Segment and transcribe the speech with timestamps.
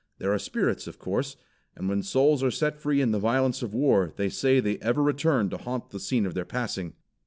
[0.17, 1.37] "There are spirits, of course;
[1.75, 5.03] and when souls are set free in the violence of war they say they ever
[5.03, 6.93] return to haunt the scene of their passing."